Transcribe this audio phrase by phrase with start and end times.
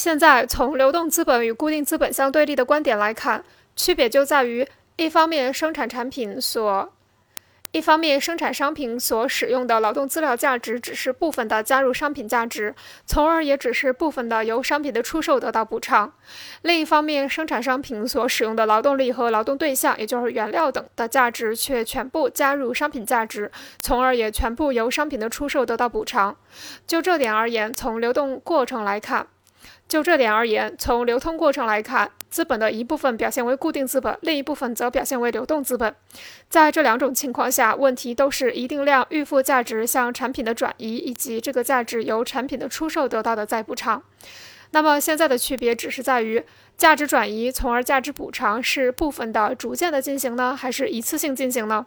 [0.00, 3.44] 现在从流动资本与固定资本相对立的观点来看，
[3.76, 4.66] 区别就在于
[4.96, 6.90] 一方面生产产品所。
[7.72, 12.74] 一方面，生产商品所使用的劳动资料价值只是部分的加入商品价值，
[13.04, 16.10] 从而也只是部分的由商品的出售得到补偿；
[16.62, 26.34] 另一方面，生产商品所使用的劳动力和劳动对象，也就是原料等的价值，却全部加入商品价值，从而也全部由商品的出售得到补偿。
[26.86, 29.26] 就这点而言，从流动过程来看。
[29.88, 35.94] 就这点而言，从流通过程来看，资本的一部分表现为固定资本，另一部分则表现为流动资本。
[36.48, 44.02] 在这两种情况下，问题都是一定量预付价值向产品的转移，以及这个价值由产品的出售得到的再补偿。
[44.72, 46.42] 那么现在的区别只是在于，
[46.76, 51.84] 价值转移从而价值补偿是部分的、逐渐的进行呢，还是一次性进行呢？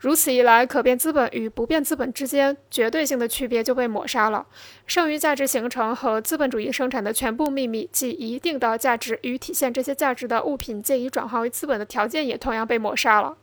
[0.00, 4.46] 如此一来，可变资本与不变资本之间绝对性的区别就被抹杀了。
[4.86, 13.36] 剩余价值形成和资本主义生产的全部秘密，即一定的价值与体现这些价值的物品借以转化为资本的条件，也同样被抹杀了。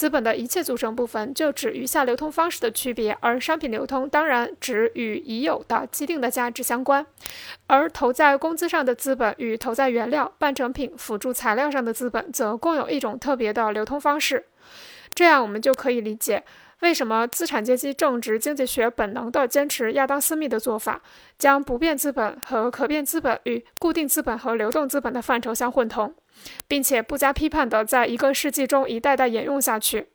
[0.00, 7.04] 资本的一切组成部分就指余下流通方式的区别，而商品流通当然只与已有的既定的价值相关。
[7.66, 14.46] 而投在工资上的资本与投在原料、半成品、辅助材料上的资本，则共有一种特别的流通方式。
[15.14, 16.42] 这样，我们就可以理解
[16.80, 21.00] 为什么资产阶级政治经济学本能地坚持亚当·斯密的做法，
[21.38, 26.14] 将不变资本和可变资本与固定资本和流动资本的范畴相混同，
[26.66, 30.08] 并且不加批判地在一个世纪中一代代沿用下去。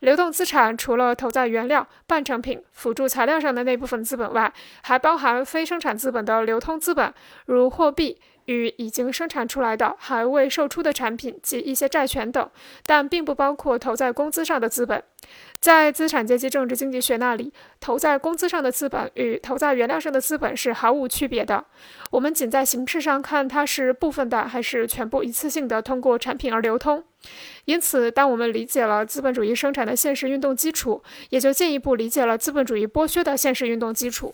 [0.00, 7.12] 流动资产除了投在原料、半成品、辅助材料上的那部分资本外，还包含非生产资本的流通资本，
[7.46, 8.18] 如货币。
[8.46, 12.50] 与已经生产出来的还未售出的产品及一些债权等，
[12.84, 15.02] 但并不包括投在工资上的资本。
[15.60, 21.64] 在资产阶级政治经济学那里，投在工资上的资本与投在原料上的资本是毫无区别的。
[22.10, 27.02] 我们仅在形式上看它是部分的还是全部一次性的通过产品而流通。
[27.64, 34.32] 因此，当我们理解了资本主义生产的现实运动基础，也就进一步理解了资本主义剥削的现实运动基础。